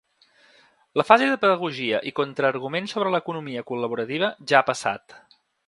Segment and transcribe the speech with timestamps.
[1.01, 5.19] La fase de pedagogia i contra-arguments sobre l’economia col·laborativa ja ha passat.